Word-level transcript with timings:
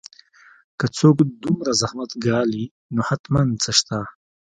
که 0.79 0.85
څوک 0.97 1.15
دومره 1.43 1.71
زحمت 1.81 2.11
ګالي 2.25 2.65
نو 2.93 3.01
حتماً 3.09 3.41
څه 3.63 3.71
شته 3.79 3.99